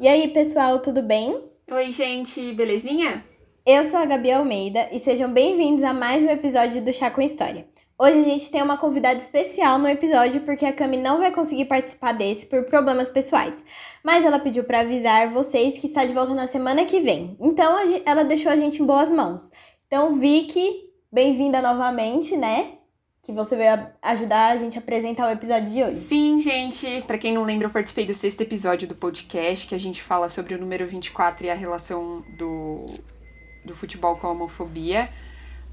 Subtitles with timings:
[0.00, 1.44] E aí, pessoal, tudo bem?
[1.70, 3.22] Oi, gente, belezinha?
[3.66, 7.20] Eu sou a Gabi Almeida e sejam bem-vindos a mais um episódio do Chá com
[7.20, 7.66] História.
[7.98, 11.66] Hoje a gente tem uma convidada especial no episódio porque a Cami não vai conseguir
[11.66, 13.62] participar desse por problemas pessoais.
[14.02, 17.36] Mas ela pediu para avisar vocês que está de volta na semana que vem.
[17.38, 17.76] Então
[18.06, 19.50] ela deixou a gente em boas mãos.
[19.86, 22.78] Então, Vicky, bem-vinda novamente, né?
[23.22, 26.00] Que você veio ajudar a gente a apresentar o episódio de hoje.
[26.06, 27.02] Sim, gente.
[27.06, 30.30] Para quem não lembra, eu participei do sexto episódio do podcast, que a gente fala
[30.30, 32.86] sobre o número 24 e a relação do,
[33.64, 35.10] do futebol com a homofobia.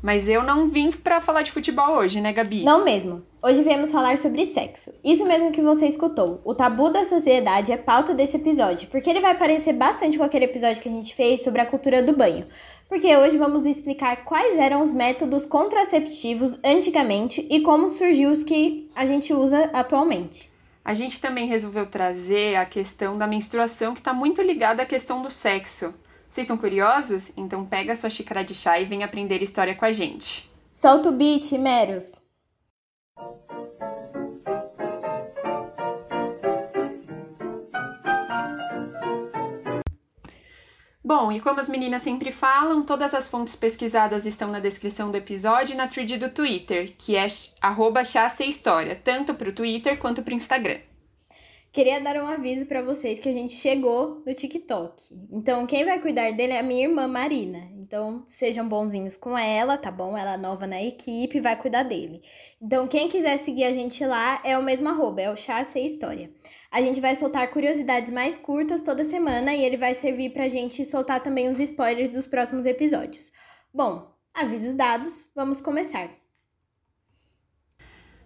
[0.01, 2.63] Mas eu não vim para falar de futebol hoje, né, Gabi?
[2.63, 3.23] Não mesmo.
[3.41, 4.93] Hoje viemos falar sobre sexo.
[5.03, 6.39] Isso mesmo que você escutou.
[6.45, 10.45] O tabu da sociedade é pauta desse episódio, porque ele vai parecer bastante com aquele
[10.45, 12.45] episódio que a gente fez sobre a cultura do banho.
[12.87, 18.89] Porque hoje vamos explicar quais eram os métodos contraceptivos antigamente e como surgiu os que
[18.95, 20.49] a gente usa atualmente.
[20.85, 25.21] A gente também resolveu trazer a questão da menstruação, que está muito ligada à questão
[25.21, 25.93] do sexo.
[26.29, 27.29] Vocês estão curiosos?
[27.35, 30.49] Então pega sua xícara de chá e vem aprender história com a gente.
[30.69, 32.26] Solta o beat, Meros!
[41.07, 45.15] Bom, e como as meninas sempre falam, todas as fontes pesquisadas estão na descrição do
[45.15, 47.25] episódio e na thread do Twitter, que é
[47.61, 50.81] arroba história, tanto para o Twitter quanto para o Instagram.
[51.71, 55.01] Queria dar um aviso para vocês que a gente chegou no TikTok.
[55.31, 57.69] Então, quem vai cuidar dele é a minha irmã Marina.
[57.87, 60.17] Então, sejam bonzinhos com ela, tá bom?
[60.17, 62.21] Ela é nova na equipe, vai cuidar dele.
[62.61, 65.85] Então, quem quiser seguir a gente lá é o mesmo arroba, é o Chá Sei
[65.85, 66.29] História.
[66.69, 70.83] A gente vai soltar curiosidades mais curtas toda semana e ele vai servir pra gente
[70.83, 73.31] soltar também os spoilers dos próximos episódios.
[73.73, 76.09] Bom, avisos dados, vamos começar.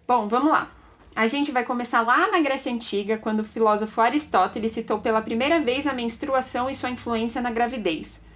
[0.08, 0.74] Bom, vamos lá.
[1.14, 5.60] A gente vai começar lá na Grécia Antiga, quando o filósofo Aristóteles citou pela primeira
[5.60, 8.31] vez a menstruação e sua influência na gravidez.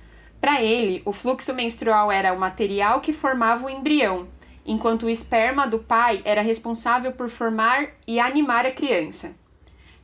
[0.46, 4.28] Para ele, o fluxo menstrual era o material que formava o embrião,
[4.64, 9.34] enquanto o esperma do pai era responsável por formar e animar a criança.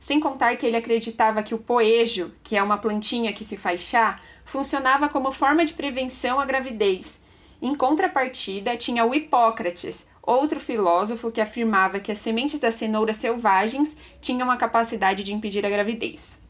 [0.01, 3.83] Sem contar que ele acreditava que o poejo, que é uma plantinha que se faz
[3.83, 7.25] chá, funcionava como forma de prevenção à gravidez.
[7.61, 13.97] Em contrapartida, tinha o Hipócrates, outro filósofo que afirmava que as sementes das cenouras selvagens
[14.19, 16.42] tinham a capacidade de impedir a gravidez.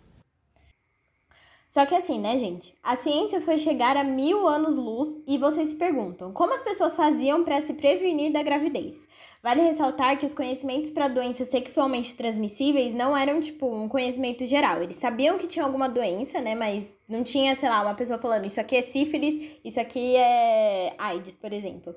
[1.73, 2.75] Só que assim, né, gente?
[2.83, 7.43] A ciência foi chegar a mil anos-luz e vocês se perguntam como as pessoas faziam
[7.43, 9.07] para se prevenir da gravidez.
[9.41, 14.83] Vale ressaltar que os conhecimentos para doenças sexualmente transmissíveis não eram, tipo, um conhecimento geral.
[14.83, 16.53] Eles sabiam que tinha alguma doença, né?
[16.53, 20.93] Mas não tinha, sei lá, uma pessoa falando isso aqui é sífilis, isso aqui é
[20.95, 21.95] AIDS, por exemplo.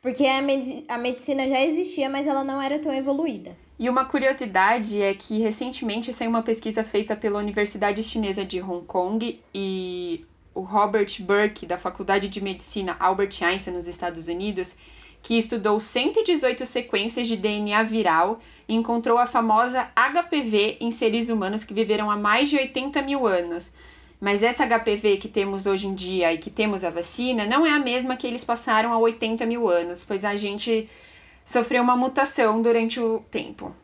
[0.00, 3.54] Porque a, med a medicina já existia, mas ela não era tão evoluída.
[3.78, 8.84] E uma curiosidade é que recentemente saiu uma pesquisa feita pela Universidade Chinesa de Hong
[8.84, 14.76] Kong e o Robert Burke, da Faculdade de Medicina Albert Einstein, nos Estados Unidos,
[15.22, 21.62] que estudou 118 sequências de DNA viral e encontrou a famosa HPV em seres humanos
[21.62, 23.72] que viveram há mais de 80 mil anos,
[24.20, 27.70] mas essa HPV que temos hoje em dia e que temos a vacina não é
[27.70, 30.88] a mesma que eles passaram há 80 mil anos, pois a gente
[31.48, 33.74] sofreu uma mutação durante o tempo.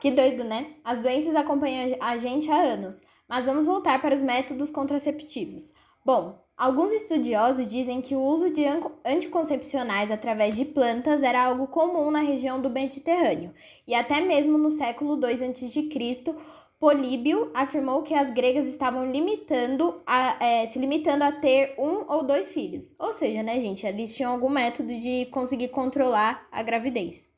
[0.00, 0.72] Que doido, né?
[0.82, 5.74] As doenças acompanham a gente há anos, mas vamos voltar para os métodos contraceptivos.
[6.02, 8.64] Bom, alguns estudiosos dizem que o uso de
[9.04, 13.52] anticoncepcionais através de plantas era algo comum na região do Mediterrâneo,
[13.86, 16.34] e até mesmo no século II a.C.,
[16.78, 22.24] Políbio afirmou que as gregas estavam limitando a, é, se limitando a ter um ou
[22.24, 22.94] dois filhos.
[22.98, 27.32] Ou seja, né, gente, eles tinham algum método de conseguir controlar a gravidez.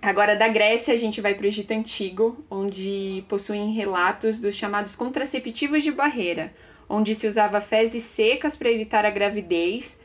[0.00, 4.96] Agora, da Grécia, a gente vai para o Egito Antigo, onde possuem relatos dos chamados
[4.96, 6.52] contraceptivos de barreira,
[6.88, 10.00] onde se usava fezes secas para evitar a gravidez,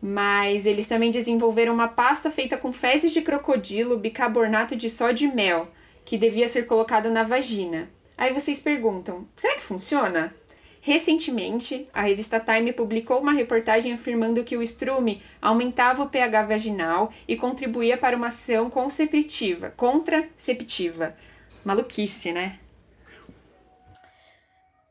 [0.00, 5.34] mas eles também desenvolveram uma pasta feita com fezes de crocodilo, bicarbonato de sódio e
[5.34, 5.68] mel
[6.08, 7.90] que devia ser colocado na vagina.
[8.16, 10.34] Aí vocês perguntam: será que funciona?
[10.80, 17.12] Recentemente, a revista Time publicou uma reportagem afirmando que o estrume aumentava o pH vaginal
[17.28, 21.14] e contribuía para uma ação conceptiva, contraceptiva.
[21.62, 22.58] Maluquice, né?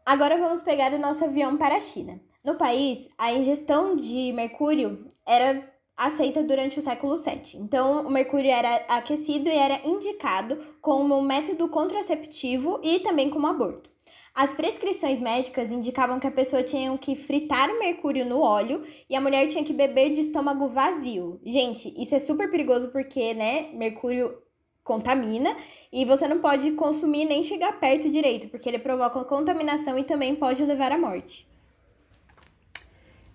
[0.06, 2.21] Agora vamos pegar o nosso avião para a China.
[2.45, 7.55] No país, a ingestão de mercúrio era aceita durante o século VII.
[7.55, 13.89] Então, o mercúrio era aquecido e era indicado como método contraceptivo e também como aborto.
[14.35, 19.15] As prescrições médicas indicavam que a pessoa tinha que fritar o mercúrio no óleo e
[19.15, 21.41] a mulher tinha que beber de estômago vazio.
[21.44, 24.38] Gente, isso é super perigoso porque, né, mercúrio
[24.83, 25.57] contamina
[25.91, 30.35] e você não pode consumir nem chegar perto direito, porque ele provoca contaminação e também
[30.35, 31.47] pode levar à morte.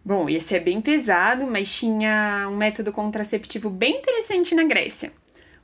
[0.04, 5.12] Bom, esse é bem pesado, mas tinha um método contraceptivo bem interessante na Grécia.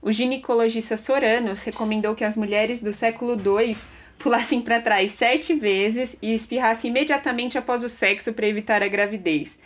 [0.00, 3.73] O ginecologista Soranos recomendou que as mulheres do século II
[4.17, 9.61] pulassem para trás sete vezes e espirrassem imediatamente após o sexo para evitar a gravidez.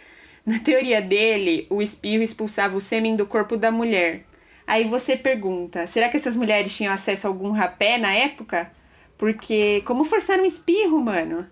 [0.45, 4.25] Na teoria dele, o espirro expulsava o sêmen do corpo da mulher.
[4.67, 8.73] Aí você pergunta: será que essas mulheres tinham acesso a algum rapé na época?
[9.19, 11.47] Porque como forçar um espirro, mano?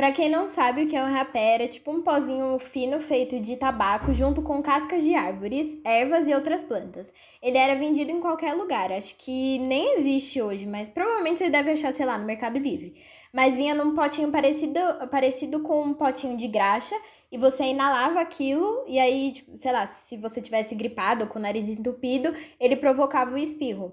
[0.00, 3.38] Para quem não sabe o que é um rapé, era tipo um pozinho fino feito
[3.38, 7.12] de tabaco junto com cascas de árvores, ervas e outras plantas.
[7.42, 11.72] Ele era vendido em qualquer lugar, acho que nem existe hoje, mas provavelmente você deve
[11.72, 12.94] achar, sei lá, no Mercado Livre.
[13.30, 14.80] Mas vinha num potinho parecido,
[15.10, 16.98] parecido com um potinho de graxa
[17.30, 21.38] e você inalava aquilo e aí, tipo, sei lá, se você tivesse gripado ou com
[21.38, 23.92] o nariz entupido, ele provocava o espirro.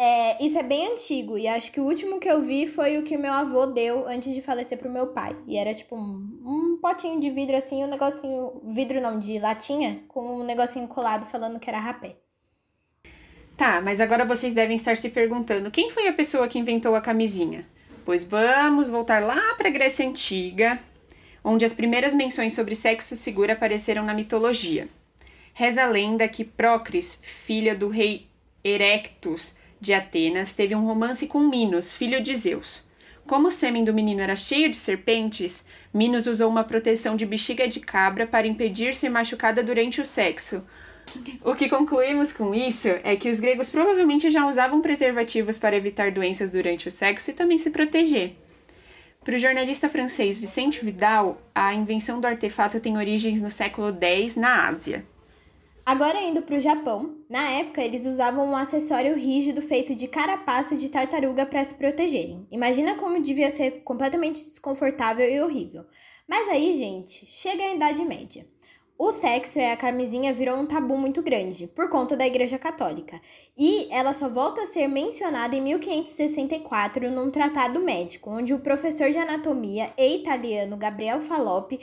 [0.00, 3.02] É, isso é bem antigo e acho que o último que eu vi foi o
[3.02, 5.36] que meu avô deu antes de falecer pro meu pai.
[5.44, 10.04] E era tipo um, um potinho de vidro assim, um negocinho, vidro não, de latinha,
[10.06, 12.14] com um negocinho colado falando que era rapé.
[13.56, 17.00] Tá, mas agora vocês devem estar se perguntando quem foi a pessoa que inventou a
[17.00, 17.66] camisinha?
[18.04, 20.78] Pois vamos voltar lá para a Grécia Antiga,
[21.42, 24.88] onde as primeiras menções sobre sexo seguro apareceram na mitologia.
[25.52, 28.28] Reza a lenda que Procris, filha do rei
[28.62, 32.86] Erectus, de Atenas teve um romance com Minos, filho de Zeus.
[33.26, 37.68] Como o sêmen do menino era cheio de serpentes, Minos usou uma proteção de bexiga
[37.68, 40.64] de cabra para impedir ser machucada durante o sexo.
[41.42, 46.10] O que concluímos com isso é que os gregos provavelmente já usavam preservativos para evitar
[46.10, 48.36] doenças durante o sexo e também se proteger.
[49.24, 54.36] Para o jornalista francês Vicente Vidal, a invenção do artefato tem origens no século X
[54.36, 55.04] na Ásia.
[55.88, 60.76] Agora indo para o Japão, na época eles usavam um acessório rígido feito de carapaça
[60.76, 62.46] de tartaruga para se protegerem.
[62.50, 65.86] Imagina como devia ser completamente desconfortável e horrível.
[66.28, 68.46] Mas aí, gente, chega a Idade Média.
[69.00, 73.20] O sexo e a camisinha virou um tabu muito grande, por conta da Igreja Católica.
[73.56, 79.12] E ela só volta a ser mencionada em 1564 num tratado médico, onde o professor
[79.12, 81.78] de anatomia e italiano Gabriel Fallopi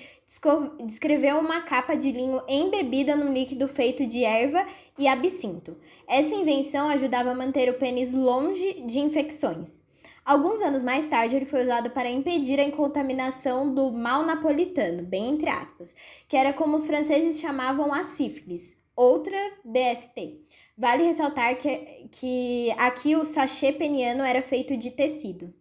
[0.84, 4.66] descreveu uma capa de linho embebida num líquido feito de erva
[5.00, 5.78] e absinto.
[6.06, 9.85] Essa invenção ajudava a manter o pênis longe de infecções.
[10.26, 15.30] Alguns anos mais tarde, ele foi usado para impedir a contaminação do mal napolitano, bem
[15.30, 15.96] entre aspas,
[16.28, 20.42] que era como os franceses chamavam a sífilis, outra DST.
[20.78, 25.54] Vale ressaltar que, que aqui o sachê peniano era feito de tecido.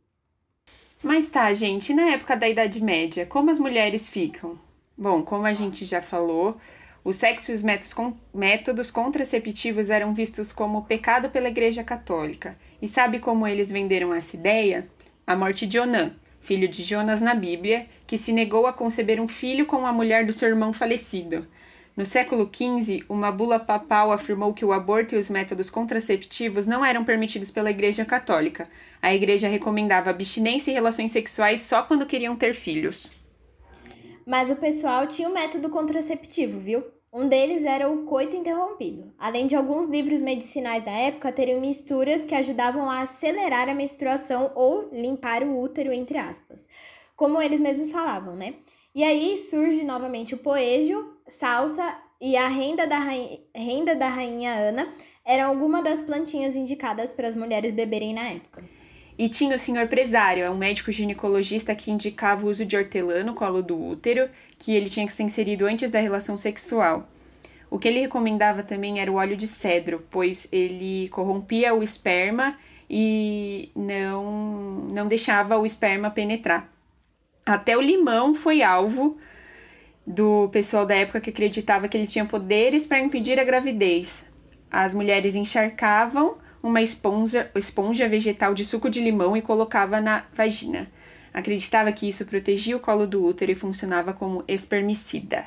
[1.02, 4.58] Mas tá, gente, na época da Idade Média, como as mulheres ficam?
[4.96, 6.56] Bom, como a gente já falou,
[7.04, 7.62] o sexo e os
[8.32, 12.56] métodos contraceptivos eram vistos como pecado pela Igreja Católica.
[12.80, 14.88] E sabe como eles venderam essa ideia?
[15.26, 19.28] A morte de Onã, filho de Jonas na Bíblia, que se negou a conceber um
[19.28, 21.46] filho com a mulher do seu irmão falecido.
[21.94, 26.82] No século XV, uma bula papal afirmou que o aborto e os métodos contraceptivos não
[26.82, 28.66] eram permitidos pela Igreja Católica.
[29.02, 33.12] A Igreja recomendava abstinência e relações sexuais só quando queriam ter filhos.
[34.26, 36.84] Mas o pessoal tinha um método contraceptivo, viu?
[37.12, 39.12] Um deles era o coito interrompido.
[39.16, 44.50] Além de alguns livros medicinais da época terem misturas que ajudavam a acelerar a menstruação
[44.56, 46.60] ou limpar o útero, entre aspas.
[47.14, 48.54] Como eles mesmos falavam, né?
[48.92, 54.54] E aí surge novamente o poejo, salsa e a renda da, rainha, renda da rainha
[54.54, 54.92] Ana
[55.24, 58.64] eram algumas das plantinhas indicadas para as mulheres beberem na época.
[59.16, 63.22] E tinha o senhor Presário, é um médico ginecologista que indicava o uso de hortelã
[63.22, 64.28] no colo do útero,
[64.58, 67.08] que ele tinha que ser inserido antes da relação sexual.
[67.70, 72.58] O que ele recomendava também era o óleo de cedro, pois ele corrompia o esperma
[72.90, 76.68] e não, não deixava o esperma penetrar.
[77.46, 79.16] Até o limão foi alvo
[80.06, 84.30] do pessoal da época que acreditava que ele tinha poderes para impedir a gravidez.
[84.70, 90.90] As mulheres encharcavam uma esponja, esponja vegetal de suco de limão e colocava na vagina.
[91.32, 95.46] Acreditava que isso protegia o colo do útero e funcionava como espermicida.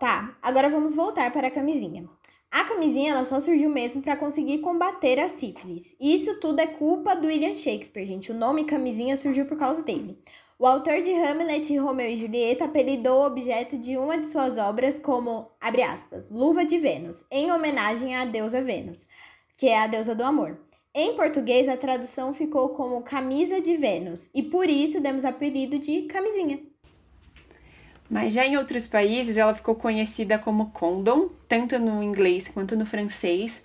[0.00, 2.04] Tá, agora vamos voltar para a camisinha.
[2.50, 5.94] A camisinha ela só surgiu mesmo para conseguir combater a sífilis.
[6.00, 8.32] Isso tudo é culpa do William Shakespeare, gente.
[8.32, 10.18] O nome camisinha surgiu por causa dele.
[10.62, 14.58] O autor de Hamlet e Romeu e Julieta apelidou o objeto de uma de suas
[14.58, 19.08] obras como, abre aspas, luva de Vênus, em homenagem à deusa Vênus,
[19.56, 20.56] que é a deusa do amor.
[20.94, 26.02] Em português, a tradução ficou como camisa de Vênus, e por isso demos apelido de
[26.02, 26.60] camisinha.
[28.08, 32.86] Mas já em outros países ela ficou conhecida como condom, tanto no inglês quanto no
[32.86, 33.64] francês,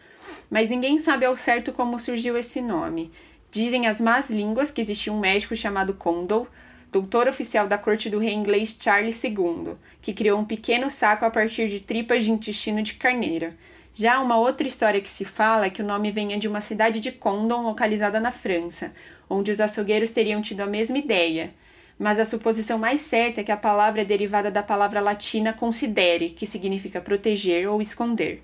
[0.49, 3.11] mas ninguém sabe ao certo como surgiu esse nome.
[3.51, 6.47] Dizem as más línguas que existia um médico chamado Condell,
[6.91, 11.29] doutor oficial da corte do rei inglês Charles II, que criou um pequeno saco a
[11.29, 13.53] partir de tripas de intestino de carneiro.
[13.93, 16.99] Já uma outra história que se fala é que o nome venha de uma cidade
[16.99, 18.93] de Condom localizada na França,
[19.29, 21.51] onde os açougueiros teriam tido a mesma ideia.
[21.97, 26.29] Mas a suposição mais certa é que a palavra é derivada da palavra latina considere,
[26.29, 28.43] que significa proteger ou esconder.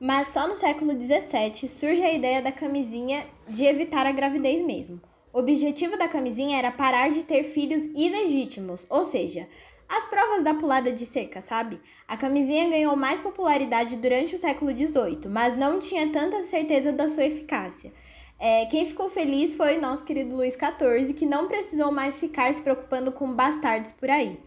[0.00, 4.98] Mas só no século XVII surge a ideia da camisinha de evitar a gravidez mesmo.
[5.32, 9.48] O objetivo da camisinha era parar de ter filhos ilegítimos, ou seja,
[9.88, 11.80] as provas da pulada de cerca, sabe?
[12.06, 17.08] A camisinha ganhou mais popularidade durante o século XVIII, mas não tinha tanta certeza da
[17.08, 17.92] sua eficácia.
[18.38, 22.62] É, quem ficou feliz foi nosso querido Luís XIV, que não precisou mais ficar se
[22.62, 24.38] preocupando com bastardos por aí.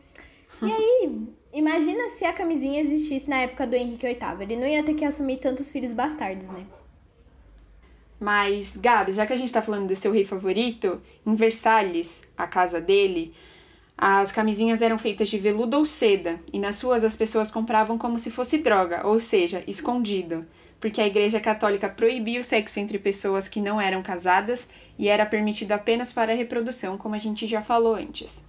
[0.61, 4.41] E aí, imagina se a camisinha existisse na época do Henrique VIII.
[4.41, 6.65] Ele não ia ter que assumir tantos filhos bastardos, né?
[8.23, 12.47] Mas, Gabi, já que a gente tá falando do seu rei favorito, em Versalhes, a
[12.47, 13.33] casa dele,
[13.97, 18.17] as camisinhas eram feitas de veludo ou seda, e nas ruas as pessoas compravam como
[18.17, 20.47] se fosse droga, ou seja, escondido,
[20.79, 25.25] porque a Igreja Católica proibia o sexo entre pessoas que não eram casadas e era
[25.25, 28.41] permitido apenas para a reprodução, como a gente já falou antes.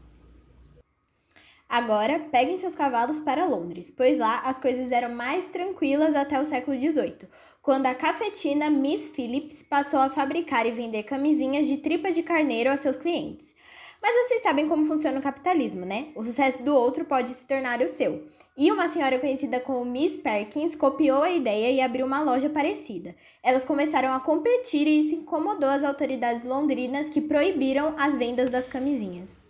[1.76, 6.44] Agora, peguem seus cavalos para Londres, pois lá as coisas eram mais tranquilas até o
[6.44, 7.28] século XVIII,
[7.60, 12.70] quando a cafetina Miss Phillips passou a fabricar e vender camisinhas de tripa de carneiro
[12.70, 13.56] a seus clientes.
[14.00, 16.12] Mas vocês sabem como funciona o capitalismo, né?
[16.14, 18.24] O sucesso do outro pode se tornar o seu.
[18.56, 23.16] E uma senhora conhecida como Miss Perkins copiou a ideia e abriu uma loja parecida.
[23.42, 28.68] Elas começaram a competir e isso incomodou as autoridades londrinas que proibiram as vendas das
[28.68, 29.43] camisinhas.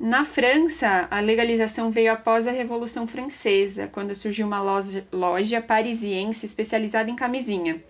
[0.00, 6.46] Na França, a legalização veio após a Revolução Francesa, quando surgiu uma loja, loja parisiense
[6.46, 7.84] especializada em camisinha.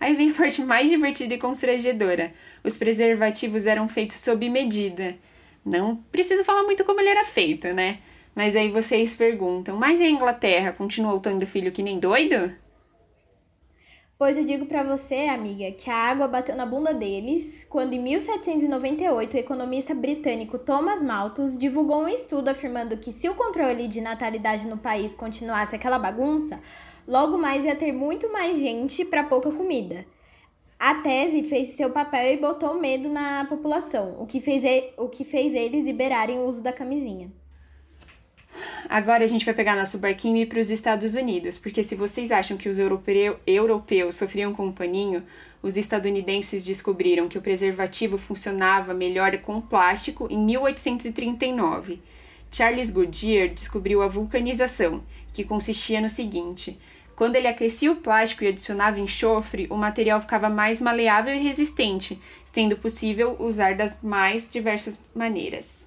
[0.00, 2.32] Aí vem a parte mais divertida e constrangedora.
[2.64, 5.14] Os preservativos eram feitos sob medida.
[5.62, 7.98] Não preciso falar muito como ele era feito, né?
[8.34, 12.50] Mas aí vocês perguntam: mas a Inglaterra continuou tendo filho que nem doido?
[14.22, 17.98] Pois eu digo para você, amiga, que a água bateu na bunda deles quando, em
[17.98, 24.00] 1798, o economista britânico Thomas Malthus divulgou um estudo afirmando que se o controle de
[24.00, 26.60] natalidade no país continuasse aquela bagunça,
[27.04, 30.06] logo mais ia ter muito mais gente para pouca comida.
[30.78, 34.62] A tese fez seu papel e botou medo na população, o que fez,
[34.98, 37.41] o que fez eles liberarem o uso da camisinha.
[38.88, 41.94] Agora a gente vai pegar nosso barquinho e ir para os Estados Unidos, porque se
[41.94, 45.22] vocês acham que os europeu, europeus sofriam com o paninho,
[45.62, 52.00] os estadunidenses descobriram que o preservativo funcionava melhor com plástico em 1839.
[52.50, 55.02] Charles Goodyear descobriu a vulcanização,
[55.32, 56.78] que consistia no seguinte:
[57.14, 62.20] quando ele aquecia o plástico e adicionava enxofre, o material ficava mais maleável e resistente,
[62.52, 65.81] sendo possível usar das mais diversas maneiras.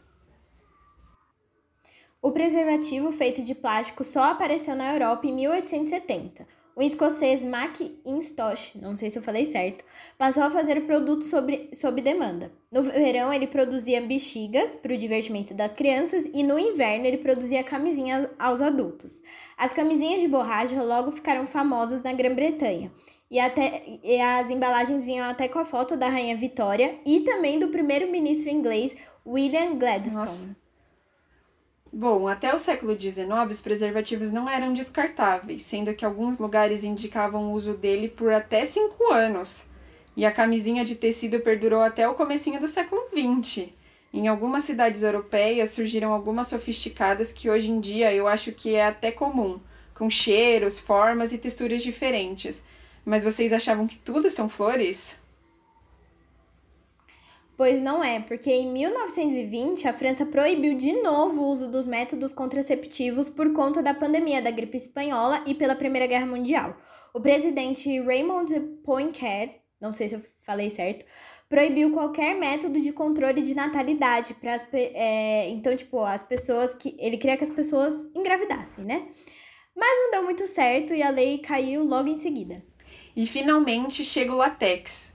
[2.25, 6.47] O preservativo feito de plástico só apareceu na Europa em 1870.
[6.75, 9.85] O escocês Mackintosh, não sei se eu falei certo,
[10.17, 12.51] passou a fazer o produto sobre, sob demanda.
[12.71, 17.63] No verão, ele produzia bexigas para o divertimento das crianças e no inverno, ele produzia
[17.63, 19.21] camisinhas aos adultos.
[19.55, 22.91] As camisinhas de borracha logo ficaram famosas na Grã-Bretanha
[23.29, 27.59] e, até, e as embalagens vinham até com a foto da Rainha Vitória e também
[27.59, 30.25] do primeiro-ministro inglês William Gladstone.
[30.25, 30.64] Nossa.
[31.97, 37.45] Bom, até o século XIX, os preservativos não eram descartáveis, sendo que alguns lugares indicavam
[37.45, 39.63] o uso dele por até cinco anos.
[40.13, 43.69] E a camisinha de tecido perdurou até o comecinho do século XX.
[44.11, 48.85] Em algumas cidades europeias surgiram algumas sofisticadas que hoje em dia eu acho que é
[48.85, 49.57] até comum,
[49.93, 52.61] com cheiros, formas e texturas diferentes.
[53.05, 55.17] Mas vocês achavam que tudo são flores?
[57.57, 62.33] Pois não é, porque em 1920 a França proibiu de novo o uso dos métodos
[62.33, 66.75] contraceptivos por conta da pandemia da gripe espanhola e pela Primeira Guerra Mundial.
[67.13, 71.05] O presidente Raymond Poincaré, não sei se eu falei certo,
[71.47, 77.15] proibiu qualquer método de controle de natalidade para é, então tipo as pessoas que ele
[77.15, 79.07] queria que as pessoas engravidassem, né?
[79.73, 82.61] Mas não deu muito certo e a lei caiu logo em seguida.
[83.15, 85.14] E finalmente chega o latex,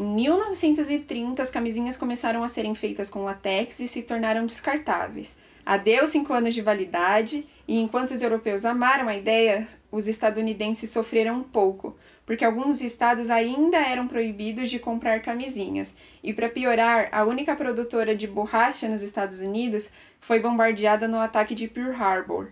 [0.00, 5.36] em 1930, as camisinhas começaram a serem feitas com latex e se tornaram descartáveis.
[5.64, 11.34] Adeus cinco anos de validade, e enquanto os europeus amaram a ideia, os estadunidenses sofreram
[11.34, 15.94] um pouco, porque alguns estados ainda eram proibidos de comprar camisinhas.
[16.24, 21.54] E para piorar, a única produtora de borracha nos Estados Unidos foi bombardeada no ataque
[21.54, 22.48] de Pearl Harbor.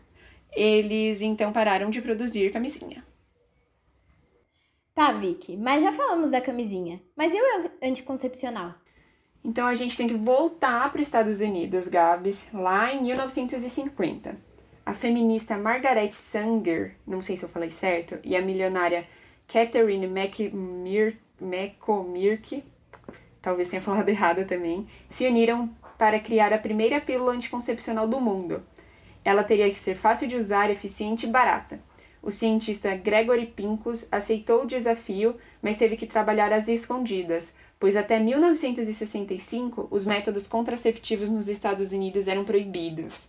[0.54, 3.02] Eles então pararam de produzir camisinha.
[4.98, 7.00] Tá, Vicky, mas já falamos da camisinha.
[7.16, 8.74] Mas e o anticoncepcional?
[9.44, 14.36] Então a gente tem que voltar para os Estados Unidos, Gabs, lá em 1950.
[14.84, 19.06] A feminista Margaret Sanger, não sei se eu falei certo, e a milionária
[19.46, 20.04] Catherine
[21.40, 22.64] McCormick,
[23.40, 28.64] talvez tenha falado errado também, se uniram para criar a primeira pílula anticoncepcional do mundo.
[29.24, 31.86] Ela teria que ser fácil de usar, eficiente e barata.
[32.22, 38.18] O cientista Gregory Pincus aceitou o desafio, mas teve que trabalhar às escondidas, pois até
[38.18, 43.28] 1965 os métodos contraceptivos nos Estados Unidos eram proibidos.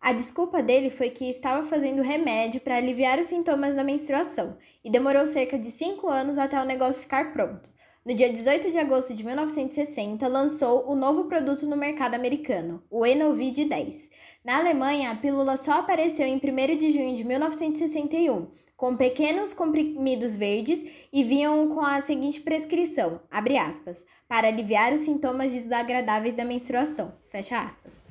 [0.00, 4.90] A desculpa dele foi que estava fazendo remédio para aliviar os sintomas da menstruação e
[4.90, 7.68] demorou cerca de cinco anos até o negócio ficar pronto.
[8.02, 13.04] No dia 18 de agosto de 1960, lançou o novo produto no mercado americano, o
[13.04, 14.10] Enovid 10.
[14.42, 20.34] Na Alemanha, a pílula só apareceu em 1 de junho de 1961, com pequenos comprimidos
[20.34, 20.82] verdes
[21.12, 27.60] e vinham com a seguinte prescrição, aspas, para aliviar os sintomas desagradáveis da menstruação, fecha
[27.60, 28.06] aspas.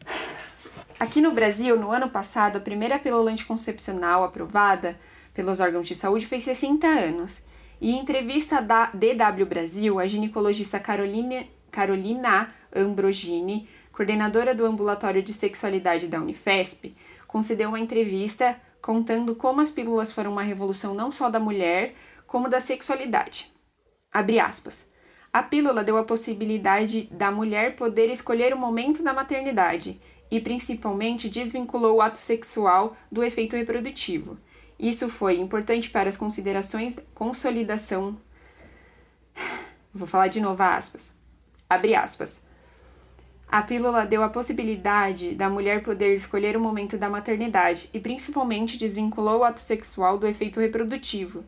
[0.99, 4.99] Aqui no Brasil, no ano passado, a primeira pílula anticoncepcional aprovada
[5.33, 7.41] pelos órgãos de saúde fez 60 anos.
[7.81, 13.67] E em entrevista da DW Brasil, a ginecologista Carolina, Carolina Ambrogini,
[13.99, 16.95] coordenadora do Ambulatório de Sexualidade da Unifesp,
[17.27, 21.93] concedeu uma entrevista contando como as pílulas foram uma revolução não só da mulher,
[22.25, 23.51] como da sexualidade.
[24.09, 24.89] Abre aspas.
[25.33, 29.99] A pílula deu a possibilidade da mulher poder escolher o momento da maternidade
[30.31, 34.37] e principalmente desvinculou o ato sexual do efeito reprodutivo.
[34.79, 38.15] Isso foi importante para as considerações consolidação.
[39.93, 41.13] Vou falar de novo aspas.
[41.69, 42.47] Abre aspas.
[43.51, 48.77] A pílula deu a possibilidade da mulher poder escolher o momento da maternidade e principalmente
[48.77, 51.43] desvinculou o ato sexual do efeito reprodutivo.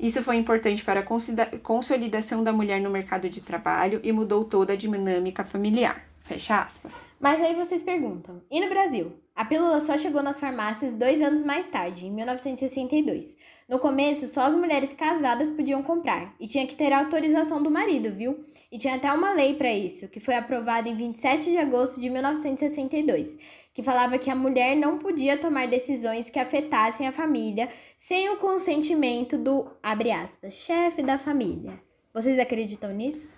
[0.00, 4.72] Isso foi importante para a consolidação da mulher no mercado de trabalho e mudou toda
[4.72, 6.04] a dinâmica familiar.
[6.22, 7.06] Fecha aspas.
[7.20, 9.12] Mas aí vocês perguntam: e no Brasil?
[9.34, 13.36] A pílula só chegou nas farmácias dois anos mais tarde, em 1962.
[13.68, 18.10] No começo, só as mulheres casadas podiam comprar e tinha que ter autorização do marido,
[18.10, 18.42] viu?
[18.72, 22.08] E tinha até uma lei para isso, que foi aprovada em 27 de agosto de
[22.08, 23.36] 1962,
[23.74, 28.38] que falava que a mulher não podia tomar decisões que afetassem a família sem o
[28.38, 31.78] consentimento do, abre aspas, chefe da família.
[32.14, 33.36] Vocês acreditam nisso?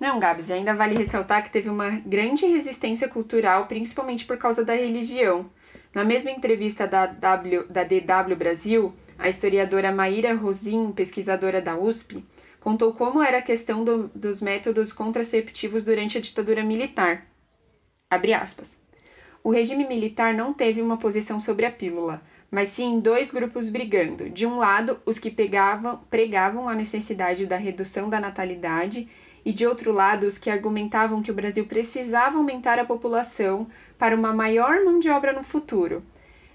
[0.00, 4.74] Não, Gabs, ainda vale ressaltar que teve uma grande resistência cultural, principalmente por causa da
[4.74, 5.48] religião.
[5.94, 12.24] Na mesma entrevista da, w, da DW Brasil, a historiadora Maíra Rosim, pesquisadora da USP,
[12.60, 17.26] contou como era a questão do, dos métodos contraceptivos durante a ditadura militar.
[18.08, 18.78] Abre aspas.
[19.42, 24.28] O regime militar não teve uma posição sobre a pílula, mas sim dois grupos brigando.
[24.28, 29.08] De um lado, os que pegavam, pregavam a necessidade da redução da natalidade
[29.44, 33.66] e de outro lado os que argumentavam que o Brasil precisava aumentar a população
[33.98, 36.02] para uma maior mão de obra no futuro.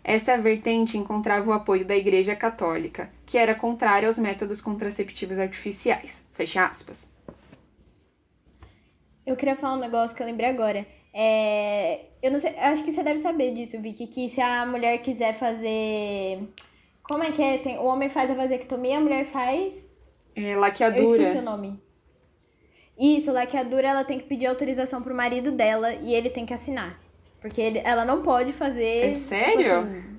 [0.04, 6.28] Esta vertente encontrava o apoio da Igreja Católica, que era contrária aos métodos contraceptivos artificiais.
[6.34, 7.08] Fecha aspas.
[9.26, 10.86] Eu queria falar um negócio que eu lembrei agora.
[11.12, 12.06] É...
[12.22, 15.34] Eu não sei, acho que você deve saber disso, Vicky, que se a mulher quiser
[15.34, 16.48] fazer.
[17.02, 17.58] Como é que é?
[17.58, 17.80] Tem...
[17.80, 19.74] O homem faz a vasectomia, a mulher faz.
[20.36, 21.04] É, laqueadura.
[21.04, 21.85] Eu esqueci o nome.
[22.98, 27.00] Isso, laqueadura, ela tem que pedir autorização pro marido dela e ele tem que assinar.
[27.42, 28.84] Porque ele, ela não pode fazer.
[28.84, 29.58] É tipo sério?
[29.58, 30.16] Tipo assim,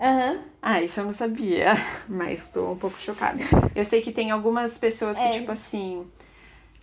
[0.00, 0.32] Aham.
[0.32, 0.38] Uhum.
[0.60, 1.72] Ah, isso eu não sabia,
[2.08, 3.42] mas estou um pouco chocada.
[3.74, 5.32] Eu sei que tem algumas pessoas que, é.
[5.32, 6.06] tipo assim.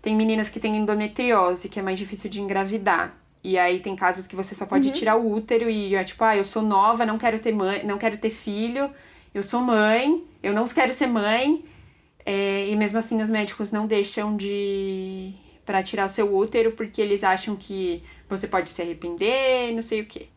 [0.01, 3.17] Tem meninas que têm endometriose, que é mais difícil de engravidar.
[3.43, 4.93] E aí tem casos que você só pode uhum.
[4.93, 7.97] tirar o útero e é tipo, ah, eu sou nova, não quero ter mãe, não
[7.97, 8.89] quero ter filho,
[9.33, 11.63] eu sou mãe, eu não quero ser mãe.
[12.25, 15.33] É, e mesmo assim os médicos não deixam de
[15.63, 20.01] para tirar o seu útero porque eles acham que você pode se arrepender, não sei
[20.01, 20.27] o quê.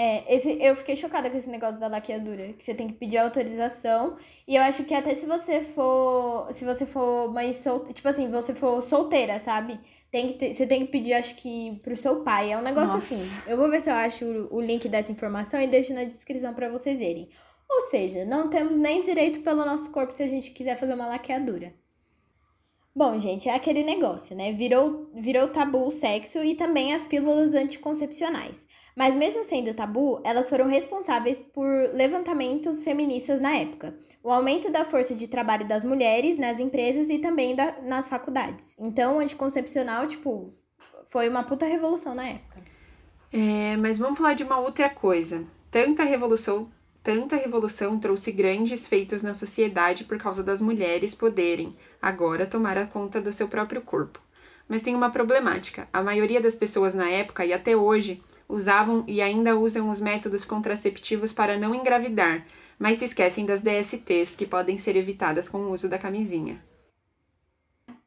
[0.00, 3.18] É, esse, eu fiquei chocada com esse negócio da laqueadura, que você tem que pedir
[3.18, 4.16] autorização.
[4.46, 6.52] E eu acho que até se você for.
[6.52, 7.94] Se você for mãe solteira.
[7.94, 9.80] Tipo assim, você for solteira, sabe?
[10.08, 12.52] Tem que ter, você tem que pedir, acho que, pro seu pai.
[12.52, 13.12] É um negócio Nossa.
[13.12, 13.50] assim.
[13.50, 16.54] Eu vou ver se eu acho o, o link dessa informação e deixo na descrição
[16.54, 17.28] para vocês verem.
[17.68, 21.06] Ou seja, não temos nem direito pelo nosso corpo se a gente quiser fazer uma
[21.06, 21.74] laqueadura.
[22.98, 24.50] Bom, gente, é aquele negócio, né?
[24.52, 28.66] Virou, virou tabu o sexo e também as pílulas anticoncepcionais.
[28.96, 33.96] Mas mesmo sendo tabu, elas foram responsáveis por levantamentos feministas na época.
[34.24, 38.74] O aumento da força de trabalho das mulheres nas empresas e também da, nas faculdades.
[38.76, 40.52] Então, o anticoncepcional, tipo,
[41.06, 42.60] foi uma puta revolução na época.
[43.32, 45.46] É, mas vamos falar de uma outra coisa.
[45.70, 46.68] Tanta revolução
[47.02, 52.86] tanta revolução trouxe grandes feitos na sociedade por causa das mulheres poderem, agora, tomar a
[52.86, 54.20] conta do seu próprio corpo.
[54.68, 59.20] Mas tem uma problemática: a maioria das pessoas na época e até hoje usavam e
[59.20, 62.46] ainda usam os métodos contraceptivos para não engravidar,
[62.78, 66.62] mas se esquecem das DSTs que podem ser evitadas com o uso da camisinha.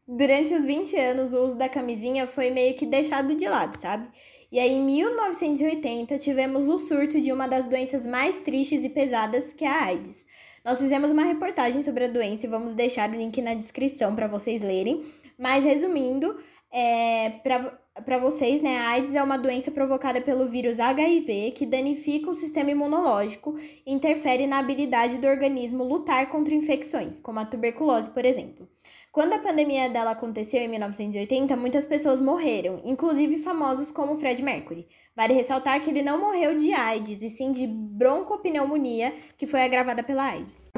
[0.07, 4.09] Durante os 20 anos, o uso da camisinha foi meio que deixado de lado, sabe?
[4.51, 9.53] E aí, em 1980, tivemos o surto de uma das doenças mais tristes e pesadas,
[9.53, 10.25] que é a AIDS.
[10.65, 14.27] Nós fizemos uma reportagem sobre a doença e vamos deixar o link na descrição para
[14.27, 15.03] vocês lerem.
[15.37, 16.37] Mas, resumindo,
[16.69, 22.29] é, para vocês, né, a AIDS é uma doença provocada pelo vírus HIV que danifica
[22.29, 28.09] o sistema imunológico e interfere na habilidade do organismo lutar contra infecções, como a tuberculose,
[28.09, 28.67] por exemplo.
[29.11, 34.87] Quando a pandemia dela aconteceu em 1980, muitas pessoas morreram, inclusive famosos como Fred Mercury.
[35.13, 40.01] Vale ressaltar que ele não morreu de AIDS, e sim de broncopneumonia, que foi agravada
[40.01, 40.69] pela AIDS.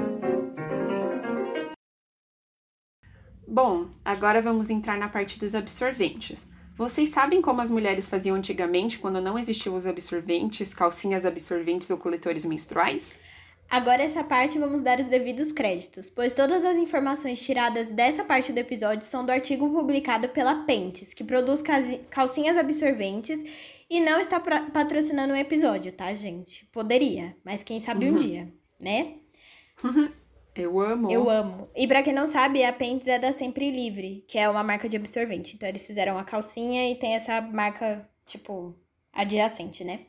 [3.47, 6.49] Bom, agora vamos entrar na parte dos absorventes.
[6.75, 11.99] Vocês sabem como as mulheres faziam antigamente quando não existiam os absorventes, calcinhas absorventes ou
[11.99, 13.19] coletores menstruais?
[13.73, 18.53] Agora, essa parte vamos dar os devidos créditos, pois todas as informações tiradas dessa parte
[18.53, 21.59] do episódio são do artigo publicado pela Pentes, que produz
[22.11, 23.43] calcinhas absorventes
[23.89, 26.67] e não está patrocinando o episódio, tá, gente?
[26.67, 28.13] Poderia, mas quem sabe uhum.
[28.13, 29.15] um dia, né?
[30.53, 31.11] Eu amo.
[31.11, 31.67] Eu amo.
[31.75, 34.87] E para quem não sabe, a Pentes é da Sempre Livre, que é uma marca
[34.87, 35.55] de absorvente.
[35.55, 38.75] Então eles fizeram a calcinha e tem essa marca, tipo,
[39.11, 40.01] adjacente, né?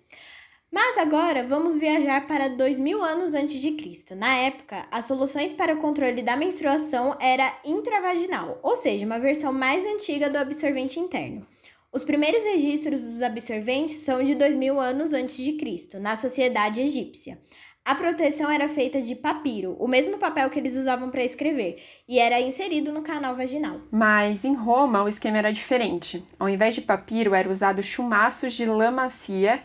[0.74, 4.16] Mas agora vamos viajar para 2000 anos antes de Cristo.
[4.16, 9.52] Na época, as soluções para o controle da menstruação era intravaginal, ou seja, uma versão
[9.52, 11.46] mais antiga do absorvente interno.
[11.92, 17.38] Os primeiros registros dos absorventes são de 2000 anos antes de Cristo, na sociedade egípcia.
[17.84, 22.18] A proteção era feita de papiro, o mesmo papel que eles usavam para escrever, e
[22.18, 23.80] era inserido no canal vaginal.
[23.92, 26.24] Mas em Roma o esquema era diferente.
[26.37, 29.62] Ao invés de papiro, era usado chumaços de lã macia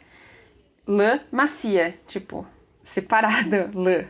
[0.90, 2.48] lã macia, tipo,
[2.84, 4.06] separada lã.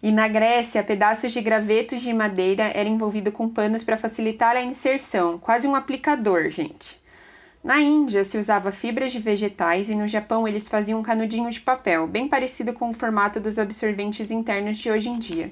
[0.00, 4.62] E na Grécia, pedaços de gravetos de madeira eram envolvidos com panos para facilitar a
[4.62, 7.02] inserção, quase um aplicador, gente.
[7.64, 11.58] Na Índia se usava fibras de vegetais e no Japão eles faziam um canudinho de
[11.58, 15.50] papel, bem parecido com o formato dos absorventes internos de hoje em dia.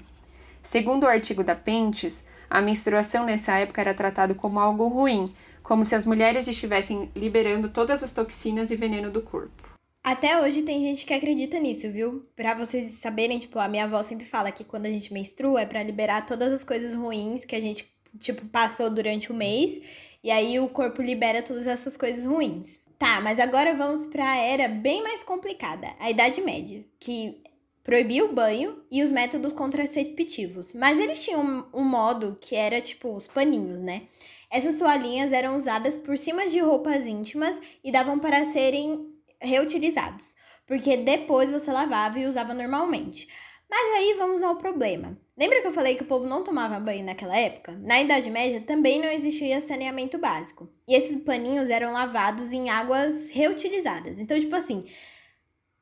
[0.63, 5.85] Segundo o artigo da Pentes, a menstruação nessa época era tratado como algo ruim, como
[5.85, 9.76] se as mulheres estivessem liberando todas as toxinas e veneno do corpo.
[10.07, 12.25] Até hoje tem gente que acredita nisso, viu?
[12.37, 15.67] Pra vocês saberem, tipo, a minha avó sempre fala que quando a gente menstrua é
[15.67, 19.83] para liberar todas as coisas ruins que a gente, tipo, passou durante o mês.
[20.23, 22.79] E aí o corpo libera todas essas coisas ruins.
[22.97, 27.41] Tá, mas agora vamos pra era bem mais complicada, a Idade Média, que
[27.83, 30.73] proibia o banho e os métodos contraceptivos.
[30.73, 34.03] Mas eles tinham um, um modo que era, tipo, os paninhos, né?
[34.49, 40.35] Essas toalhinhas eram usadas por cima de roupas íntimas e davam para serem reutilizados,
[40.67, 43.29] porque depois você lavava e usava normalmente.
[43.69, 45.19] Mas aí vamos ao problema.
[45.37, 47.73] Lembra que eu falei que o povo não tomava banho naquela época?
[47.73, 50.69] Na Idade Média também não existia saneamento básico.
[50.89, 54.19] E esses paninhos eram lavados em águas reutilizadas.
[54.19, 54.85] Então, tipo assim,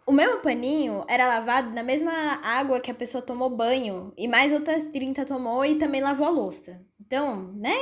[0.06, 2.12] o mesmo paninho era lavado na mesma
[2.42, 6.30] água que a pessoa tomou banho e mais outras 30 tomou e também lavou a
[6.30, 6.80] louça.
[7.00, 7.76] Então, né?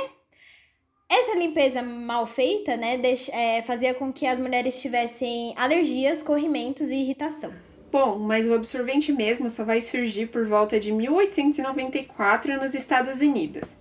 [1.09, 2.99] Essa limpeza mal feita, né,
[3.31, 7.53] é, fazia com que as mulheres tivessem alergias, corrimentos e irritação.
[7.91, 13.75] Bom, mas o absorvente mesmo só vai surgir por volta de 1894 nos Estados Unidos.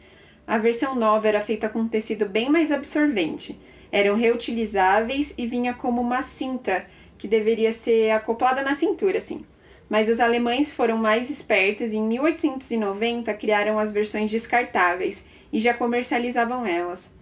[0.47, 3.59] A versão nova era feita com tecido bem mais absorvente.
[3.91, 6.85] Eram reutilizáveis e vinha como uma cinta
[7.17, 9.47] que deveria ser acoplada na cintura, assim.
[9.89, 15.75] Mas os alemães foram mais espertos e em 1890 criaram as versões descartáveis e já
[15.75, 17.13] comercializavam elas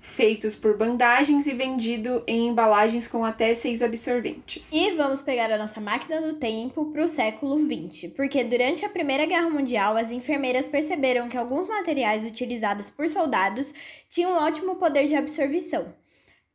[0.00, 4.70] feitos por bandagens e vendido em embalagens com até seis absorventes.
[4.72, 8.88] E vamos pegar a nossa máquina do tempo para o século XX, porque durante a
[8.88, 13.72] Primeira Guerra Mundial as enfermeiras perceberam que alguns materiais utilizados por soldados
[14.08, 15.94] tinham um ótimo poder de absorção.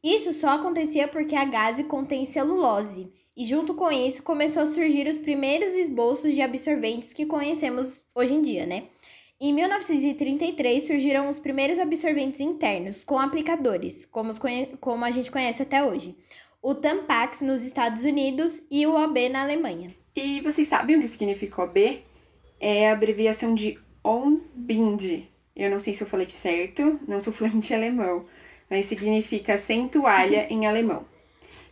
[0.03, 5.07] Isso só acontecia porque a gase contém celulose, e junto com isso começou a surgir
[5.07, 8.83] os primeiros esboços de absorventes que conhecemos hoje em dia, né?
[9.39, 14.31] Em 1933 surgiram os primeiros absorventes internos com aplicadores, como,
[14.79, 16.15] como a gente conhece até hoje.
[16.61, 19.93] O Tampax nos Estados Unidos e o OB na Alemanha.
[20.15, 22.01] E vocês sabem o que significa OB?
[22.61, 25.27] É a abreviação de On-Bind.
[25.53, 28.25] Eu não sei se eu falei certo, não sou fluente em alemão,
[28.69, 31.05] mas significa sem toalha em alemão.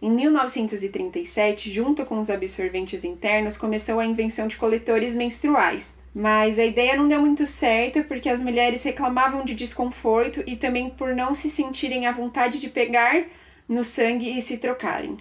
[0.02, 5.98] Em 1937, junto com os absorventes internos, começou a invenção de coletores menstruais.
[6.14, 10.90] Mas a ideia não deu muito certo porque as mulheres reclamavam de desconforto e também
[10.92, 13.26] por não se sentirem à vontade de pegar
[13.68, 15.18] no sangue e se trocarem.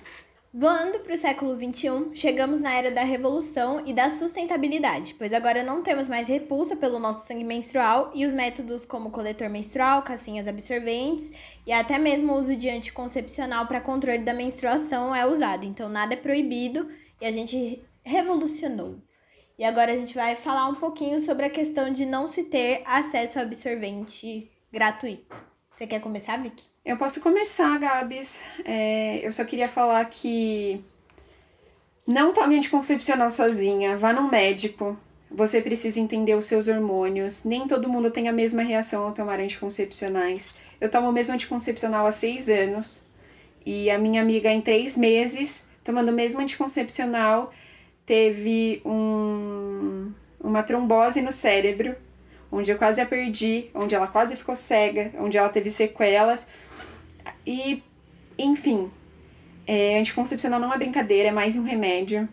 [0.55, 5.63] Voando para o século XXI, chegamos na era da revolução e da sustentabilidade, pois agora
[5.63, 10.47] não temos mais repulsa pelo nosso sangue menstrual e os métodos como coletor menstrual, cassinhas
[10.47, 11.31] absorventes
[11.67, 15.65] e até mesmo o uso de anticoncepcional para controle da menstruação é usado.
[15.65, 16.87] Então nada é proibido
[17.19, 19.01] e a gente revolucionou.
[19.59, 22.83] E agora a gente vai falar um pouquinho sobre a questão de não se ter
[22.85, 25.45] acesso ao absorvente gratuito.
[25.71, 26.65] Você quer começar, Vicky?
[26.85, 28.41] Eu posso começar, Gabs.
[28.65, 30.83] É, eu só queria falar que
[32.07, 34.99] não tome anticoncepcional sozinha, vá num médico.
[35.31, 37.45] Você precisa entender os seus hormônios.
[37.45, 40.51] Nem todo mundo tem a mesma reação ao tomar anticoncepcionais.
[40.81, 43.03] Eu tomo o mesmo anticoncepcional há seis anos.
[43.65, 47.53] E a minha amiga, em três meses, tomando o mesmo anticoncepcional,
[48.13, 51.97] teve um, uma trombose no cérebro,
[52.51, 56.47] onde eu quase a perdi, onde ela quase ficou cega, onde ela teve sequelas.
[57.47, 57.83] E,
[58.39, 58.91] enfim,
[59.67, 62.29] é, anticoncepcional não é brincadeira, é mais um remédio.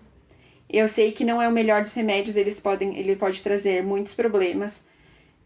[0.69, 4.13] Eu sei que não é o melhor dos remédios, eles podem, ele pode trazer muitos
[4.13, 4.85] problemas,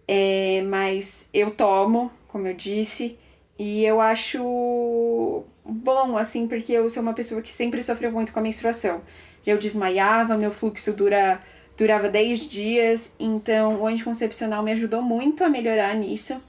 [0.07, 3.19] é, mas eu tomo, como eu disse,
[3.59, 8.39] e eu acho bom, assim, porque eu sou uma pessoa que sempre sofreu muito com
[8.39, 9.03] a menstruação.
[9.45, 11.39] Eu desmaiava, meu fluxo dura,
[11.77, 16.41] durava 10 dias, então o anticoncepcional me ajudou muito a melhorar nisso.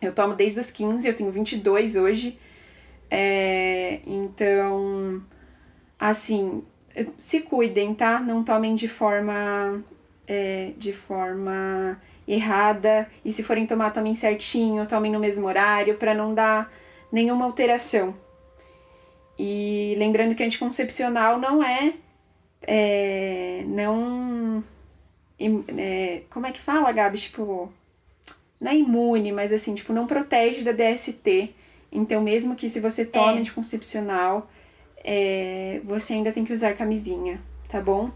[0.00, 2.38] Eu tomo desde os 15, eu tenho 22 hoje.
[3.10, 5.22] É, então,
[5.98, 6.62] assim,
[7.18, 8.20] se cuidem, tá?
[8.20, 9.82] Não tomem de forma
[10.26, 16.14] é, de forma errada e se forem tomar, tomem certinho, tomem no mesmo horário para
[16.14, 16.72] não dar
[17.10, 18.14] nenhuma alteração.
[19.38, 21.94] E lembrando que anticoncepcional não é,
[22.62, 24.64] é não
[25.38, 27.18] é, como é que fala, Gabi?
[27.18, 27.72] Tipo,
[28.60, 31.54] não é imune, mas assim, tipo, não protege da DST.
[31.92, 33.40] Então, mesmo que se você tome é.
[33.40, 34.50] anticoncepcional,
[35.04, 38.10] é, você ainda tem que usar camisinha, tá bom?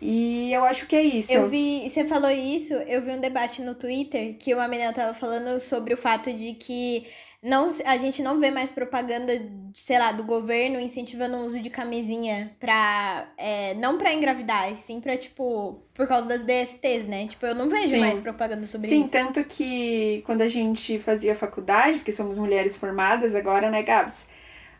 [0.00, 1.32] E eu acho que é isso.
[1.32, 5.12] Eu vi, você falou isso, eu vi um debate no Twitter que uma menina tava
[5.12, 7.06] falando sobre o fato de que
[7.40, 9.32] não, a gente não vê mais propaganda,
[9.72, 13.28] sei lá, do governo incentivando o uso de camisinha pra.
[13.38, 17.26] É, não pra engravidar, sim pra, tipo, por causa das DSTs, né?
[17.28, 18.00] Tipo, eu não vejo sim.
[18.00, 19.12] mais propaganda sobre sim, isso.
[19.12, 24.28] Sim, tanto que quando a gente fazia faculdade, porque somos mulheres formadas agora, né, Gabs?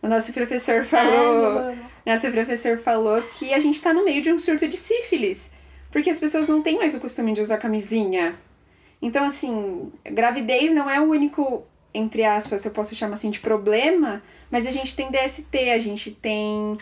[0.03, 1.59] O nosso professor falou.
[1.59, 5.49] Ai, nosso professor falou que a gente tá no meio de um surto de sífilis.
[5.93, 8.37] Porque as pessoas não têm mais o costume de usar camisinha.
[9.01, 14.23] Então, assim, gravidez não é o único entre aspas, eu posso chamar assim de problema,
[14.51, 16.79] mas a gente tem DST, a gente tem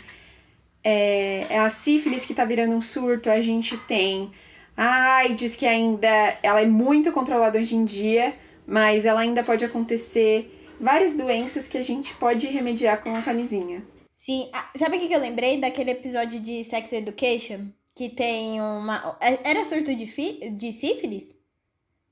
[0.82, 4.30] é, é a sífilis que tá virando um surto, a gente tem
[4.76, 8.34] a AIDS que ainda ela é muito controlada hoje em dia,
[8.66, 13.82] mas ela ainda pode acontecer várias doenças que a gente pode remediar com a camisinha.
[14.12, 17.68] Sim, ah, sabe o que eu lembrei daquele episódio de Sex Education?
[17.94, 19.16] Que tem uma.
[19.20, 20.50] É, era surto de, fi...
[20.50, 21.34] de sífilis?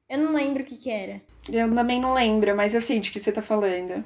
[0.09, 1.21] Eu não lembro o que que era.
[1.51, 4.05] Eu também não lembro, mas eu sei de que você tá falando.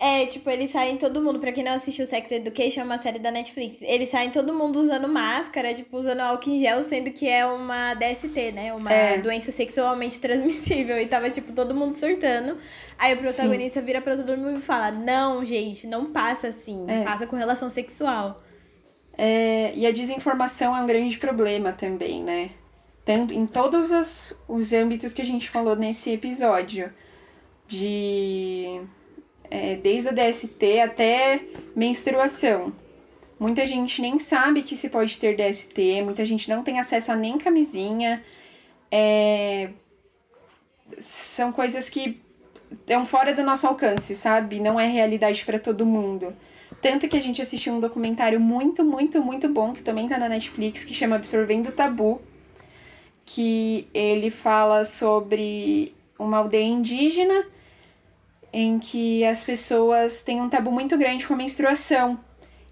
[0.00, 1.38] É, tipo, eles saem todo mundo.
[1.38, 3.82] Pra quem não assistiu Sex Education, é uma série da Netflix.
[3.82, 7.92] Eles saem todo mundo usando máscara, tipo, usando álcool em gel, sendo que é uma
[7.92, 8.72] DST, né?
[8.72, 9.18] Uma é.
[9.18, 10.98] doença sexualmente transmissível.
[10.98, 12.56] E tava, tipo, todo mundo surtando.
[12.98, 13.86] Aí o protagonista Sim.
[13.86, 16.86] vira pra todo mundo e fala: Não, gente, não passa assim.
[16.88, 17.04] É.
[17.04, 18.42] Passa com relação sexual.
[19.18, 22.50] É, e a desinformação é um grande problema também, né?
[23.12, 26.92] Em todos os, os âmbitos que a gente falou nesse episódio,
[27.66, 28.80] de
[29.50, 31.40] é, desde a DST até
[31.74, 32.72] menstruação.
[33.38, 37.16] Muita gente nem sabe que se pode ter DST, muita gente não tem acesso a
[37.16, 38.22] nem camisinha.
[38.90, 39.70] É,
[40.98, 42.20] são coisas que
[42.70, 44.60] estão fora do nosso alcance, sabe?
[44.60, 46.36] Não é realidade para todo mundo.
[46.80, 50.28] Tanto que a gente assistiu um documentário muito, muito, muito bom, que também tá na
[50.28, 52.20] Netflix, que chama Absorvendo Tabu,
[53.34, 57.46] que ele fala sobre uma aldeia indígena
[58.52, 62.18] em que as pessoas têm um tabu muito grande com a menstruação.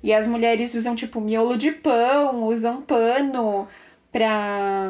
[0.03, 3.69] E as mulheres usam, tipo, miolo de pão, usam pano
[4.11, 4.89] pra,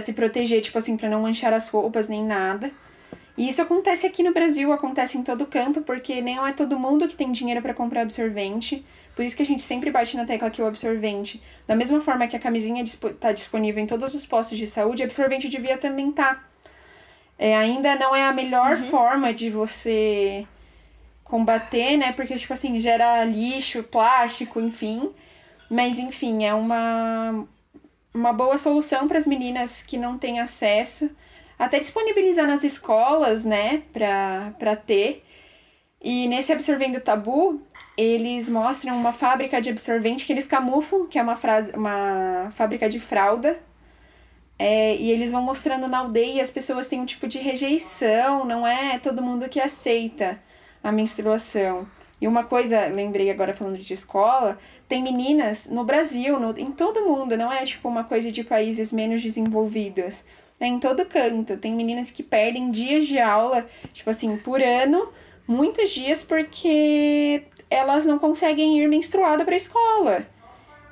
[0.00, 2.72] se proteger, tipo assim, pra não manchar as roupas nem nada.
[3.40, 7.08] E isso acontece aqui no Brasil, acontece em todo canto, porque nem é todo mundo
[7.08, 8.84] que tem dinheiro para comprar absorvente.
[9.16, 12.26] Por isso que a gente sempre bate na tecla que o absorvente, da mesma forma
[12.26, 16.34] que a camisinha está disponível em todos os postos de saúde, absorvente devia também estar.
[16.34, 16.44] Tá.
[17.38, 18.90] É, ainda não é a melhor uhum.
[18.90, 20.46] forma de você
[21.24, 22.12] combater, né?
[22.12, 25.10] Porque, tipo assim, gera lixo, plástico, enfim.
[25.70, 27.46] Mas, enfim, é uma,
[28.12, 31.10] uma boa solução para as meninas que não têm acesso.
[31.60, 33.82] Até disponibilizar nas escolas, né?
[33.92, 35.22] Para ter.
[36.00, 37.60] E nesse Absorvendo Tabu,
[37.98, 42.88] eles mostram uma fábrica de absorvente que eles camuflam, que é uma, frase, uma fábrica
[42.88, 43.58] de fralda.
[44.58, 48.66] É, e eles vão mostrando na aldeia as pessoas têm um tipo de rejeição, não
[48.66, 50.40] é todo mundo que aceita
[50.82, 51.86] a menstruação.
[52.18, 57.04] E uma coisa, lembrei agora falando de escola, tem meninas no Brasil, no, em todo
[57.04, 60.24] mundo, não é tipo uma coisa de países menos desenvolvidos.
[60.60, 61.56] É em todo canto.
[61.56, 65.10] Tem meninas que perdem dias de aula, tipo assim, por ano,
[65.48, 70.22] muitos dias, porque elas não conseguem ir menstruada para a escola.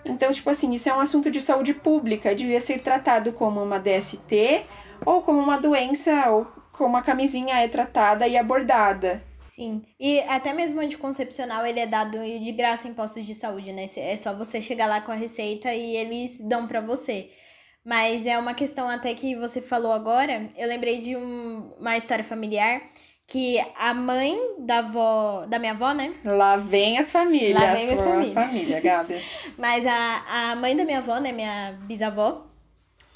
[0.04, 3.78] Então, tipo assim, isso é um assunto de saúde pública, devia ser tratado como uma
[3.78, 4.64] DST
[5.04, 9.22] ou como uma doença ou como a camisinha é tratada e abordada.
[9.54, 9.82] Sim.
[9.98, 13.86] E até mesmo o anticoncepcional, ele é dado de graça em postos de saúde, né?
[13.96, 17.28] É só você chegar lá com a receita e eles dão para você.
[17.88, 20.50] Mas é uma questão até que você falou agora.
[20.58, 22.82] Eu lembrei de um, uma história familiar
[23.26, 26.12] que a mãe da avó, da minha avó, né?
[26.22, 27.58] Lá vem as famílias.
[27.58, 28.34] Lá vem a família.
[28.34, 29.14] família, Gabi.
[29.56, 32.46] Mas a, a mãe da minha avó, né, minha bisavó,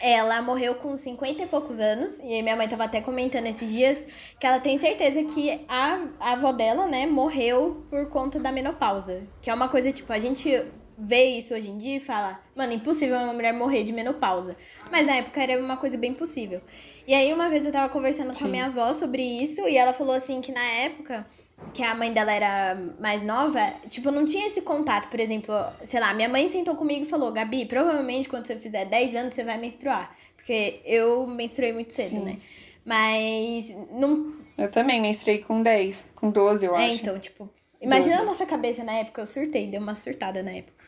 [0.00, 2.18] ela morreu com 50 e poucos anos.
[2.20, 4.02] E minha mãe tava até comentando esses dias
[4.40, 9.22] que ela tem certeza que a, a avó dela, né, morreu por conta da menopausa.
[9.42, 10.64] Que é uma coisa, tipo, a gente
[10.98, 14.56] vê isso hoje em dia e fala, mano, impossível uma mulher morrer de menopausa.
[14.90, 16.60] Mas na época era uma coisa bem possível.
[17.06, 18.40] E aí uma vez eu tava conversando Sim.
[18.40, 21.26] com a minha avó sobre isso e ela falou assim que na época
[21.72, 25.08] que a mãe dela era mais nova, tipo, não tinha esse contato.
[25.08, 28.84] Por exemplo, sei lá, minha mãe sentou comigo e falou: Gabi, provavelmente quando você fizer
[28.84, 30.14] 10 anos você vai menstruar.
[30.36, 32.24] Porque eu menstruei muito cedo, Sim.
[32.24, 32.38] né?
[32.84, 34.32] Mas não.
[34.58, 36.92] Eu também menstruei com 10, com 12, eu é, acho.
[36.92, 37.48] É, então, tipo.
[37.80, 38.22] Imagina 12.
[38.22, 40.81] a nossa cabeça na época, eu surtei, deu uma surtada na época.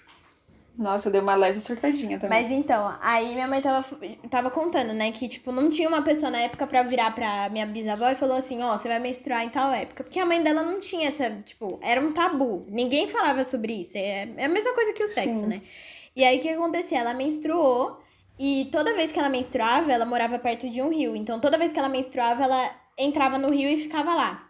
[0.77, 2.43] Nossa, deu uma leve surtadinha também.
[2.43, 3.87] Mas então, aí minha mãe tava,
[4.29, 7.65] tava contando, né, que, tipo, não tinha uma pessoa na época pra virar pra minha
[7.65, 10.03] bisavó e falou assim, ó, oh, você vai menstruar em tal época.
[10.03, 12.67] Porque a mãe dela não tinha essa, tipo, era um tabu.
[12.69, 13.97] Ninguém falava sobre isso.
[13.97, 15.47] É, é a mesma coisa que o sexo, Sim.
[15.47, 15.63] né?
[16.17, 16.99] E aí o que acontecia?
[16.99, 18.01] Ela menstruou
[18.39, 21.15] e toda vez que ela menstruava, ela morava perto de um rio.
[21.15, 24.49] Então toda vez que ela menstruava, ela entrava no rio e ficava lá.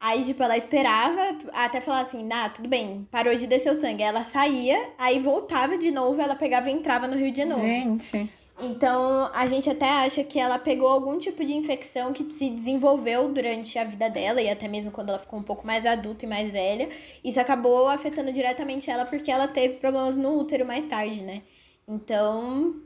[0.00, 4.02] Aí, tipo, ela esperava até falar assim, ah, tudo bem, parou de descer o sangue.
[4.02, 7.62] Ela saía, aí voltava de novo, ela pegava e entrava no rio de novo.
[7.62, 8.30] Gente.
[8.60, 13.32] Então, a gente até acha que ela pegou algum tipo de infecção que se desenvolveu
[13.32, 16.28] durante a vida dela e até mesmo quando ela ficou um pouco mais adulta e
[16.28, 16.88] mais velha.
[17.24, 21.42] Isso acabou afetando diretamente ela porque ela teve problemas no útero mais tarde, né?
[21.86, 22.76] Então,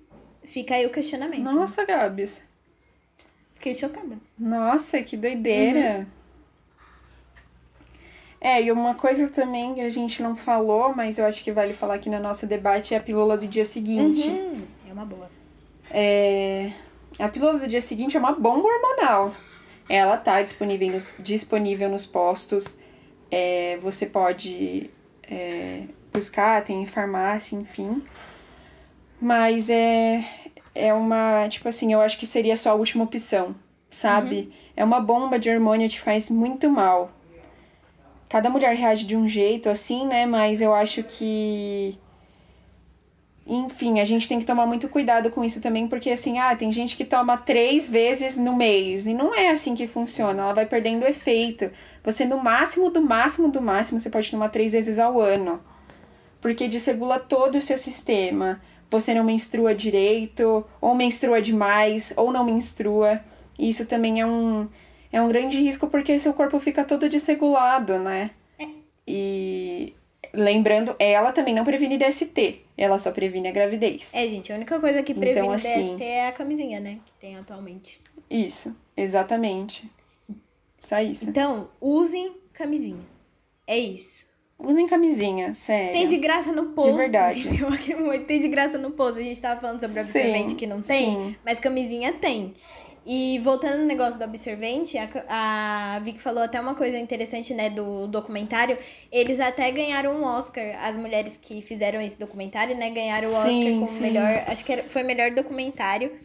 [0.43, 1.43] fica aí o questionamento.
[1.43, 2.43] Nossa, Gabs.
[3.55, 4.19] Fiquei chocada.
[4.39, 5.99] Nossa, que doideira.
[5.99, 6.18] Uhum.
[8.41, 11.73] É, e uma coisa também que a gente não falou, mas eu acho que vale
[11.73, 14.29] falar aqui no nosso debate, é a pílula do dia seguinte.
[14.29, 15.29] Uhum, é uma boa.
[15.91, 16.71] É,
[17.19, 19.35] a pílula do dia seguinte é uma bomba hormonal.
[19.89, 22.79] Ela tá disponível nos, disponível nos postos.
[23.31, 24.89] É, você pode
[25.29, 28.03] é, buscar, tem farmácia, enfim.
[29.21, 30.25] Mas é,
[30.75, 31.49] é uma.
[31.49, 33.57] Tipo assim, eu acho que seria a sua última opção,
[33.91, 34.37] sabe?
[34.37, 34.53] Uhum.
[34.77, 37.18] É uma bomba de hormônio, te faz muito mal
[38.29, 40.27] cada mulher reage de um jeito, assim, né?
[40.27, 41.99] Mas eu acho que.
[43.47, 46.71] Enfim, a gente tem que tomar muito cuidado com isso também, porque assim, ah, tem
[46.71, 50.67] gente que toma três vezes no mês, e não é assim que funciona, ela vai
[50.67, 51.71] perdendo efeito.
[52.05, 55.63] Você, no máximo, do máximo, do máximo, você pode tomar três vezes ao ano,
[56.43, 58.61] porque desregula todo o seu sistema.
[58.91, 63.21] Você não menstrua direito, ou menstrua demais, ou não menstrua.
[63.59, 64.69] E isso também é um
[65.13, 68.31] é um grande risco porque seu corpo fica todo desregulado, né?
[68.59, 68.67] É.
[69.07, 69.95] E
[70.33, 74.13] lembrando, ela também não previne DST, ela só previne a gravidez.
[74.15, 76.99] É, gente, a única coisa que previne então, assim, DST é a camisinha, né?
[77.05, 78.01] Que tem atualmente.
[78.31, 79.91] Isso, exatamente.
[80.81, 81.29] Só isso.
[81.29, 83.05] Então, usem camisinha.
[83.67, 84.27] É isso.
[84.59, 85.93] Usem camisinha, sério.
[85.93, 86.91] Tem de graça no posto.
[86.91, 87.49] De verdade.
[88.27, 89.21] Tem de graça no posto.
[89.21, 91.37] A gente tava falando sobre absorvente que não tem, sim.
[91.45, 92.55] mas camisinha tem.
[93.07, 97.71] E voltando no negócio do absorvente, a, a Vicky falou até uma coisa interessante, né,
[97.71, 98.77] do documentário.
[99.11, 103.51] Eles até ganharam um Oscar, as mulheres que fizeram esse documentário, né, ganharam o Oscar
[103.51, 104.01] sim, como sim.
[104.01, 106.19] melhor, acho que foi melhor documentário.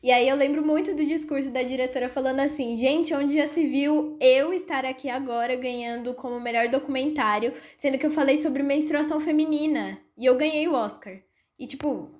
[0.00, 3.66] E aí eu lembro muito do discurso da diretora falando assim, gente, onde já se
[3.66, 9.20] viu eu estar aqui agora ganhando como melhor documentário, sendo que eu falei sobre menstruação
[9.20, 11.18] feminina e eu ganhei o Oscar.
[11.58, 12.12] E tipo,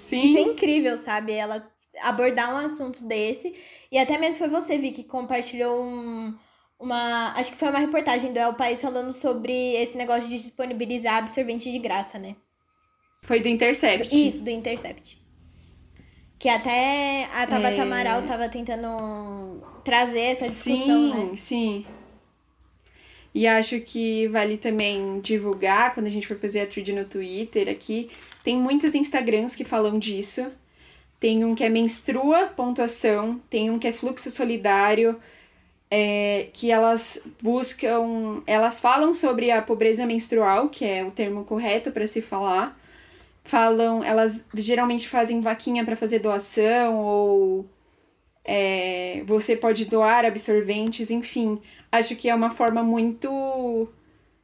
[0.00, 0.22] Sim.
[0.22, 1.32] Isso é incrível, sabe?
[1.32, 1.70] Ela
[2.02, 3.54] abordar um assunto desse.
[3.90, 6.34] E até mesmo foi você, Vi, que compartilhou um,
[6.78, 7.32] uma.
[7.36, 11.70] Acho que foi uma reportagem do El País falando sobre esse negócio de disponibilizar absorvente
[11.70, 12.36] de graça, né?
[13.22, 14.08] Foi do Intercept.
[14.14, 15.20] Isso, do Intercept.
[16.38, 17.80] Que até a Tabata é...
[17.80, 21.30] Amaral tava tentando trazer essa discussão, sim, né?
[21.30, 21.86] Sim, sim.
[23.34, 27.68] E acho que vale também divulgar, quando a gente for fazer a thread no Twitter
[27.68, 28.10] aqui,
[28.42, 30.50] tem muitos Instagrams que falam disso.
[31.20, 35.20] Tem um que é menstrua pontuação, tem um que é fluxo solidário,
[35.90, 41.92] é, que elas buscam, elas falam sobre a pobreza menstrual, que é o termo correto
[41.92, 42.74] para se falar,
[43.44, 47.66] falam, elas geralmente fazem vaquinha para fazer doação ou
[48.44, 51.60] é, você pode doar absorventes, enfim.
[51.92, 53.88] Acho que é uma forma muito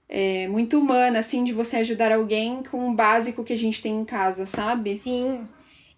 [0.08, 3.94] é, muito humana, assim, de você ajudar alguém com o básico que a gente tem
[4.00, 4.98] em casa, sabe?
[4.98, 5.48] Sim.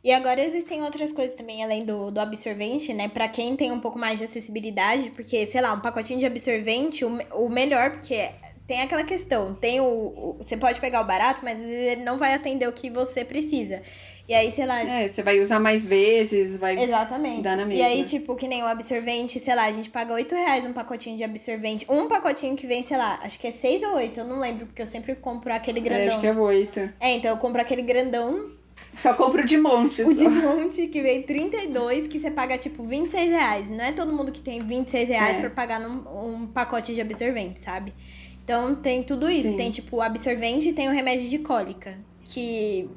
[0.02, 3.08] E agora existem outras coisas também, além do, do absorvente, né?
[3.08, 7.04] Pra quem tem um pouco mais de acessibilidade, porque, sei lá, um pacotinho de absorvente,
[7.04, 8.30] o, o melhor, porque
[8.68, 12.34] tem aquela questão, tem o, o, Você pode pegar o barato, mas ele não vai
[12.34, 13.82] atender o que você precisa.
[14.28, 14.82] E aí, sei lá.
[14.82, 16.78] É, você vai usar mais vezes, vai.
[16.78, 17.40] Exatamente.
[17.40, 17.82] Dar na mesma.
[17.82, 20.72] E aí, tipo, que nem o absorvente, sei lá, a gente paga 8 reais um
[20.74, 21.86] pacotinho de absorvente.
[21.88, 24.66] Um pacotinho que vem, sei lá, acho que é 6 ou 8, eu não lembro,
[24.66, 26.04] porque eu sempre compro aquele grandão.
[26.04, 26.80] É, acho que é 8.
[27.00, 28.57] É, então eu compro aquele grandão.
[28.94, 30.02] Só compro de monte.
[30.02, 30.12] O só.
[30.12, 33.70] de monte, que vem 32, que você paga, tipo, 26 reais.
[33.70, 35.40] Não é todo mundo que tem 26 reais é.
[35.40, 35.98] pra pagar num,
[36.42, 37.94] um pacote de absorvente, sabe?
[38.42, 39.50] Então tem tudo isso.
[39.50, 39.56] Sim.
[39.56, 41.98] Tem tipo o absorvente e tem o remédio de cólica.
[42.24, 42.88] Que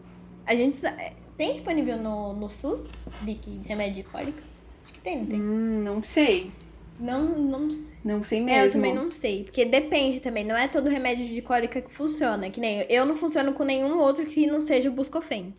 [0.46, 0.78] a gente.
[1.38, 4.44] Tem disponível no, no SUS, Vicky, remédio de cólica?
[4.84, 5.42] Acho que tem, não tem?
[5.42, 6.52] Hum, não sei.
[7.00, 7.94] Não, não sei.
[8.04, 8.60] Não sei mesmo.
[8.60, 9.44] É, eu também não sei.
[9.44, 10.44] Porque depende também.
[10.44, 12.50] Não é todo remédio de cólica que funciona.
[12.50, 15.54] Que nem eu não funciono com nenhum outro que não seja o Buscofen.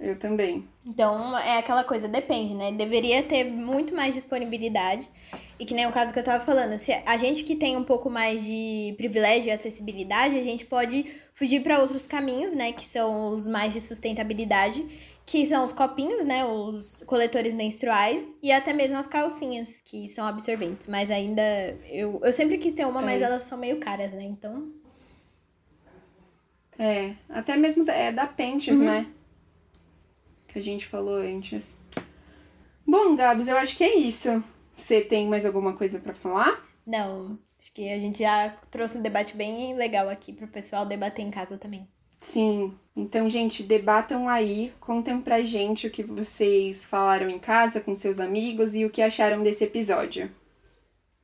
[0.00, 0.64] Eu também.
[0.88, 2.70] Então, é aquela coisa, depende, né?
[2.70, 5.10] Deveria ter muito mais disponibilidade.
[5.58, 7.82] E que nem o caso que eu tava falando, se a gente que tem um
[7.82, 12.70] pouco mais de privilégio e acessibilidade, a gente pode fugir para outros caminhos, né?
[12.70, 14.86] Que são os mais de sustentabilidade,
[15.26, 16.44] que são os copinhos, né?
[16.44, 20.86] Os coletores menstruais e até mesmo as calcinhas, que são absorventes.
[20.86, 21.42] Mas ainda.
[21.90, 23.04] Eu, eu sempre quis ter uma, é.
[23.04, 24.22] mas elas são meio caras, né?
[24.22, 24.72] Então.
[26.78, 28.84] É, até mesmo é da Pentes, uhum.
[28.84, 29.06] né?
[30.58, 31.76] Que a gente falou antes.
[32.86, 34.42] Bom, Gabs, eu acho que é isso.
[34.72, 36.66] Você tem mais alguma coisa para falar?
[36.86, 41.24] Não, acho que a gente já trouxe um debate bem legal aqui pro pessoal debater
[41.24, 41.86] em casa também.
[42.20, 47.94] Sim, então, gente, debatam aí, contem pra gente o que vocês falaram em casa com
[47.94, 50.28] seus amigos e o que acharam desse episódio.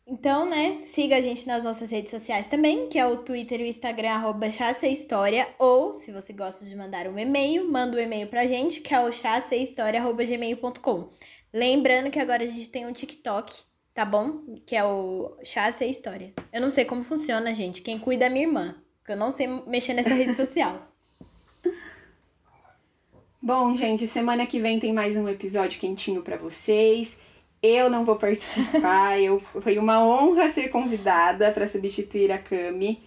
[0.06, 3.64] Então, né, siga a gente nas nossas redes sociais também, que é o Twitter e
[3.64, 8.26] o Instagram, arroba História, ou, se você gosta de mandar um e-mail, manda um e-mail
[8.26, 11.08] pra gente, que é o chassehistoria.gmail.com.
[11.52, 13.62] Lembrando que agora a gente tem um TikTok,
[13.94, 14.40] tá bom?
[14.66, 16.34] Que é o Chassa História.
[16.52, 17.80] Eu não sei como funciona, gente.
[17.80, 20.86] Quem cuida é minha irmã, porque eu não sei mexer nessa rede social.
[23.40, 27.20] Bom, gente, semana que vem tem mais um episódio quentinho para vocês.
[27.66, 29.18] Eu não vou participar.
[29.18, 33.02] eu, foi uma honra ser convidada para substituir a Cami.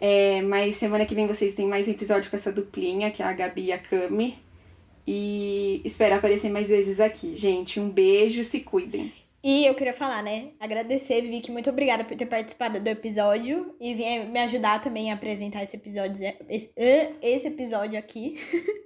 [0.00, 3.32] É, mas semana que vem vocês têm mais episódio com essa duplinha, que é a
[3.32, 4.36] Gabi e a Cami.
[5.06, 7.36] E espero aparecer mais vezes aqui.
[7.36, 9.12] Gente, um beijo, se cuidem.
[9.40, 10.48] E eu queria falar, né?
[10.58, 15.14] Agradecer, Vicky, muito obrigada por ter participado do episódio e vir me ajudar também a
[15.14, 16.72] apresentar esse episódio, esse,
[17.22, 18.36] esse episódio aqui.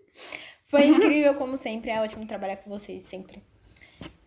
[0.68, 1.90] Foi incrível, como sempre.
[1.90, 3.42] É ótimo trabalhar com vocês, sempre.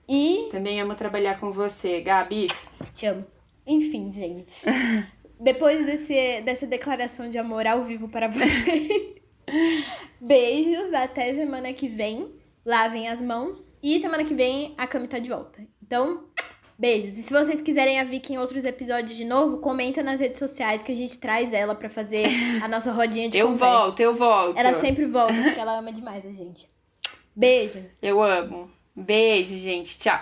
[0.07, 0.47] E.
[0.51, 2.67] Também amo trabalhar com você, Gabs.
[2.93, 3.25] Te amo.
[3.65, 4.63] Enfim, gente.
[5.39, 9.15] Depois desse, dessa declaração de amor ao vivo para vocês.
[10.19, 12.31] Beijos, até semana que vem.
[12.65, 13.75] Lavem as mãos.
[13.83, 15.61] E semana que vem a Cami tá de volta.
[15.81, 16.25] Então,
[16.77, 17.17] beijos.
[17.17, 20.81] E se vocês quiserem a Vicky em outros episódios de novo, comenta nas redes sociais
[20.81, 22.27] que a gente traz ela para fazer
[22.61, 23.73] a nossa rodinha de eu conversa.
[23.73, 24.57] Eu volto, eu volto.
[24.57, 26.69] Ela sempre volta, porque ela ama demais a gente.
[27.35, 27.83] Beijo.
[28.01, 28.69] Eu amo.
[28.99, 29.99] Beijo, gente.
[29.99, 30.19] Tchau.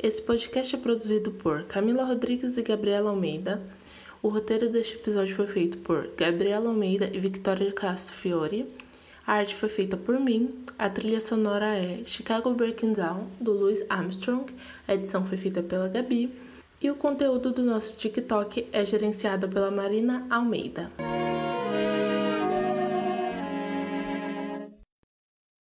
[0.00, 3.60] Esse podcast é produzido por Camila Rodrigues e Gabriela Almeida.
[4.22, 8.72] O roteiro deste episódio foi feito por Gabriela Almeida e Victoria Castro Fiore.
[9.26, 10.64] A arte foi feita por mim.
[10.78, 14.46] A trilha sonora é Chicago Breaking Down, do Louis Armstrong.
[14.86, 16.30] A edição foi feita pela Gabi.
[16.80, 20.92] E o conteúdo do nosso TikTok é gerenciado pela Marina Almeida.